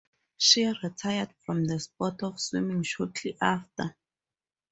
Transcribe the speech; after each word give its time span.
She 0.39 0.65
retired 0.81 1.31
from 1.45 1.65
the 1.65 1.79
sport 1.79 2.23
of 2.23 2.39
swimming 2.39 2.81
shortly 2.81 3.37
after. 3.39 3.95